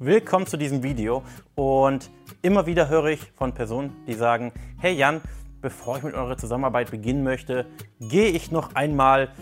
[0.00, 1.24] Willkommen zu diesem Video
[1.56, 2.08] und
[2.40, 5.20] immer wieder höre ich von Personen, die sagen, hey Jan,
[5.60, 7.66] bevor ich mit eurer Zusammenarbeit beginnen möchte,
[7.98, 9.32] gehe ich noch einmal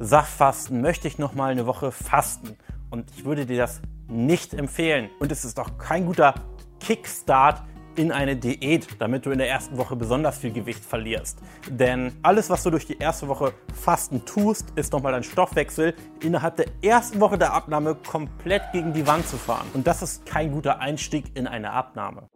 [0.00, 2.56] Saftfasten, möchte ich noch mal eine Woche fasten.
[2.90, 5.10] Und ich würde dir das nicht empfehlen.
[5.20, 6.34] Und es ist auch kein guter
[6.80, 7.62] Kickstart
[8.00, 11.38] in eine Diät, damit du in der ersten Woche besonders viel Gewicht verlierst.
[11.68, 16.56] Denn alles, was du durch die erste Woche Fasten tust, ist nochmal dein Stoffwechsel innerhalb
[16.56, 19.66] der ersten Woche der Abnahme komplett gegen die Wand zu fahren.
[19.74, 22.30] Und das ist kein guter Einstieg in eine Abnahme.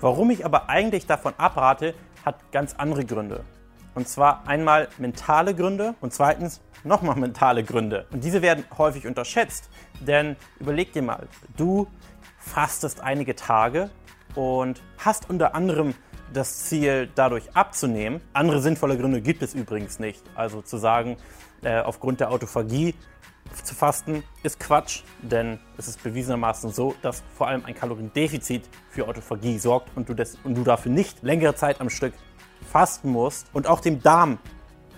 [0.00, 3.44] Warum ich aber eigentlich davon abrate, hat ganz andere Gründe.
[3.96, 8.04] Und zwar einmal mentale Gründe und zweitens nochmal mentale Gründe.
[8.12, 9.70] Und diese werden häufig unterschätzt.
[10.00, 11.86] Denn überleg dir mal, du
[12.38, 13.88] fastest einige Tage
[14.34, 15.94] und hast unter anderem
[16.30, 18.20] das Ziel, dadurch abzunehmen.
[18.34, 20.22] Andere sinnvolle Gründe gibt es übrigens nicht.
[20.34, 21.16] Also zu sagen,
[21.62, 22.94] äh, aufgrund der Autophagie
[23.62, 29.08] zu fasten ist Quatsch, denn es ist bewiesenermaßen so, dass vor allem ein Kaloriendefizit für
[29.08, 32.12] Autophagie sorgt und du, das, und du dafür nicht längere Zeit am Stück
[32.76, 34.38] fasten musst und auch dem Darm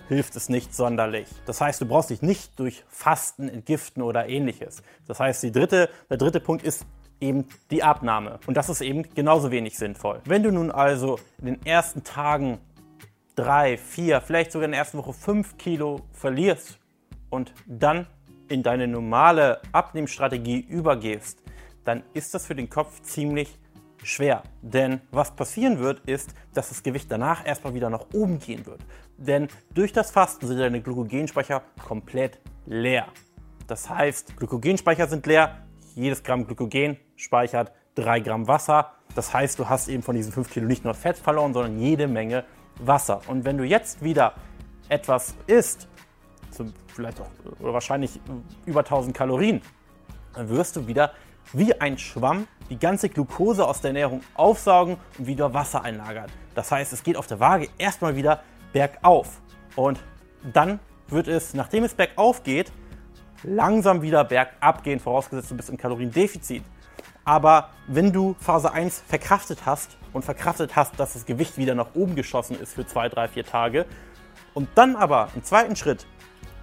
[0.09, 1.29] hilft es nicht sonderlich.
[1.45, 4.83] Das heißt, du brauchst dich nicht durch Fasten entgiften oder ähnliches.
[5.07, 6.85] Das heißt, dritte, der dritte Punkt ist
[7.21, 8.41] eben die Abnahme.
[8.47, 10.19] Und das ist eben genauso wenig sinnvoll.
[10.25, 12.57] Wenn du nun also in den ersten Tagen
[13.35, 16.79] drei, vier, vielleicht sogar in der ersten Woche fünf Kilo verlierst
[17.29, 18.07] und dann
[18.49, 21.41] in deine normale Abnehmstrategie übergehst,
[21.85, 23.57] dann ist das für den Kopf ziemlich
[24.03, 24.43] schwer.
[24.61, 28.81] Denn was passieren wird, ist, dass das Gewicht danach erstmal wieder nach oben gehen wird.
[29.17, 33.07] Denn durch das Fasten sind deine Glykogenspeicher komplett leer.
[33.67, 38.93] Das heißt, Glykogenspeicher sind leer, jedes Gramm Glykogen speichert 3 Gramm Wasser.
[39.15, 42.07] Das heißt, du hast eben von diesen 5 Kilo nicht nur Fett verloren, sondern jede
[42.07, 42.45] Menge
[42.79, 43.21] Wasser.
[43.27, 44.33] Und wenn du jetzt wieder
[44.87, 45.87] etwas isst,
[46.87, 48.19] vielleicht auch wahrscheinlich
[48.65, 49.61] über 1000 Kalorien,
[50.33, 51.13] dann wirst du wieder
[51.53, 56.29] wie ein Schwamm die ganze Glucose aus der Ernährung aufsaugen und wieder Wasser einlagern.
[56.55, 58.43] Das heißt, es geht auf der Waage erstmal wieder
[58.73, 59.41] bergauf.
[59.75, 59.99] Und
[60.53, 62.71] dann wird es, nachdem es bergauf geht,
[63.43, 66.63] langsam wieder bergab gehen, vorausgesetzt du bist im Kaloriendefizit.
[67.25, 71.93] Aber wenn du Phase 1 verkraftet hast und verkraftet hast, dass das Gewicht wieder nach
[71.93, 73.85] oben geschossen ist für 2, 3, 4 Tage
[74.53, 76.05] und dann aber im zweiten Schritt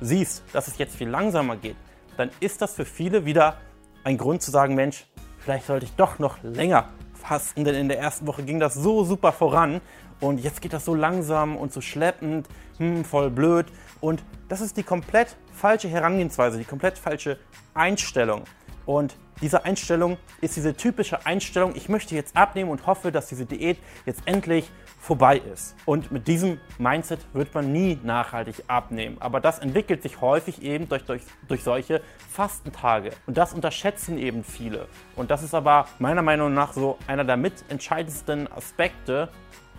[0.01, 1.77] siehst, dass es jetzt viel langsamer geht,
[2.17, 3.59] dann ist das für viele wieder
[4.07, 5.05] ein Grund zu sagen, Mensch,
[5.41, 9.03] vielleicht sollte ich doch noch länger fasten, denn in der ersten Woche ging das so
[9.03, 9.81] super voran
[10.21, 13.67] und jetzt geht das so langsam und so schleppend, hm, voll blöd.
[14.01, 17.37] Und das ist die komplett falsche Herangehensweise, die komplett falsche
[17.75, 18.45] Einstellung.
[18.85, 23.45] Und diese Einstellung ist diese typische Einstellung, ich möchte jetzt abnehmen und hoffe, dass diese
[23.45, 24.71] Diät jetzt endlich
[25.07, 25.77] vorbei ist.
[25.85, 29.17] Und mit diesem Mindset wird man nie nachhaltig abnehmen.
[29.21, 33.13] Aber das entwickelt sich häufig eben durch, durch, durch solche Fastentage.
[33.27, 34.89] Und das unterschätzen eben viele.
[35.15, 39.29] Und das ist aber meiner Meinung nach so einer der mitentscheidendsten Aspekte,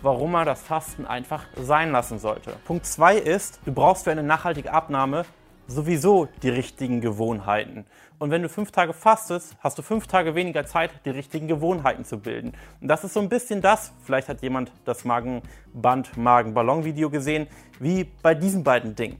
[0.01, 2.53] warum man das Fasten einfach sein lassen sollte.
[2.65, 5.25] Punkt 2 ist, du brauchst für eine nachhaltige Abnahme
[5.67, 7.85] sowieso die richtigen Gewohnheiten.
[8.19, 12.03] Und wenn du fünf Tage fastest, hast du fünf Tage weniger Zeit, die richtigen Gewohnheiten
[12.03, 12.53] zu bilden.
[12.81, 17.47] Und das ist so ein bisschen das, vielleicht hat jemand das Magenband, Magenballon-Video gesehen,
[17.79, 19.19] wie bei diesen beiden Dingen.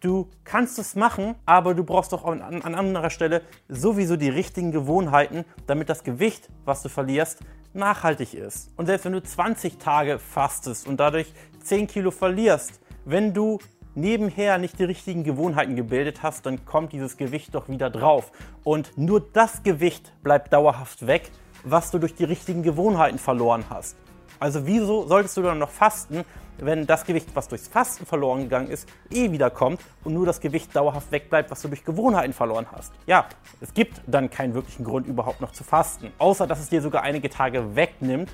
[0.00, 4.70] Du kannst es machen, aber du brauchst doch an, an anderer Stelle sowieso die richtigen
[4.70, 7.40] Gewohnheiten, damit das Gewicht, was du verlierst,
[7.72, 8.70] nachhaltig ist.
[8.76, 11.32] Und selbst wenn du 20 Tage fastest und dadurch
[11.62, 13.58] 10 Kilo verlierst, wenn du
[13.96, 18.30] nebenher nicht die richtigen Gewohnheiten gebildet hast, dann kommt dieses Gewicht doch wieder drauf.
[18.62, 21.30] Und nur das Gewicht bleibt dauerhaft weg,
[21.64, 23.96] was du durch die richtigen Gewohnheiten verloren hast.
[24.38, 26.24] Also wieso solltest du dann noch fasten,
[26.58, 30.40] wenn das Gewicht, was durchs Fasten verloren gegangen ist, eh wieder kommt und nur das
[30.40, 32.92] Gewicht dauerhaft wegbleibt, was du durch Gewohnheiten verloren hast?
[33.06, 33.26] Ja,
[33.60, 37.02] es gibt dann keinen wirklichen Grund überhaupt noch zu fasten, außer dass es dir sogar
[37.02, 38.30] einige Tage wegnimmt,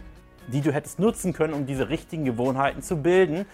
[0.48, 3.46] die du hättest nutzen können, um diese richtigen Gewohnheiten zu bilden.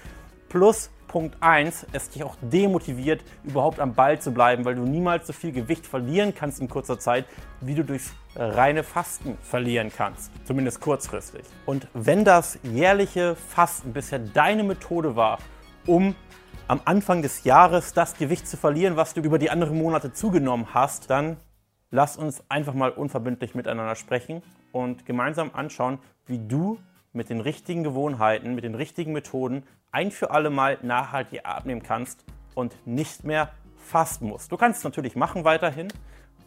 [0.49, 5.27] Plus Punkt 1 es dich auch demotiviert, überhaupt am Ball zu bleiben, weil du niemals
[5.27, 7.25] so viel Gewicht verlieren kannst in kurzer Zeit,
[7.61, 10.31] wie du durchs reine Fasten verlieren kannst.
[10.45, 11.43] Zumindest kurzfristig.
[11.67, 15.39] Und wenn das jährliche Fasten bisher deine Methode war,
[15.87, 16.15] um
[16.69, 20.69] am Anfang des Jahres das Gewicht zu verlieren, was du über die anderen Monate zugenommen
[20.75, 21.39] hast, dann
[21.91, 26.79] lass uns einfach mal unverbindlich miteinander sprechen und gemeinsam anschauen, wie du
[27.13, 32.25] mit den richtigen Gewohnheiten, mit den richtigen Methoden ein für alle Mal nachhaltig abnehmen kannst
[32.55, 34.53] und nicht mehr fasten musst.
[34.53, 35.89] Du kannst es natürlich machen weiterhin,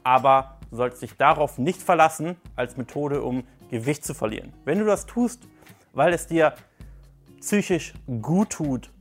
[0.03, 4.53] aber du solltest dich darauf nicht verlassen als Methode, um Gewicht zu verlieren.
[4.65, 5.47] Wenn du das tust,
[5.93, 6.53] weil es dir
[7.39, 8.91] psychisch gut tut,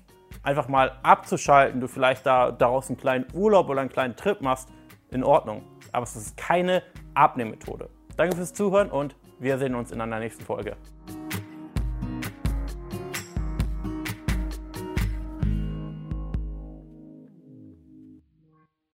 [0.43, 4.69] einfach mal abzuschalten, du vielleicht da daraus einen kleinen Urlaub oder einen kleinen Trip machst,
[5.11, 5.63] in Ordnung.
[5.93, 6.83] Aber es ist keine
[7.15, 7.91] Abnehmmethode.
[8.17, 10.77] Danke fürs Zuhören und wir sehen uns in einer nächsten Folge.